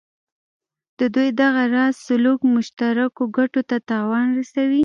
د 0.99 1.01
دوی 1.15 1.29
دغه 1.41 1.63
راز 1.75 1.95
سلوک 2.07 2.39
مشترکو 2.55 3.23
ګټو 3.37 3.61
ته 3.69 3.77
تاوان 3.89 4.27
رسوي. 4.39 4.79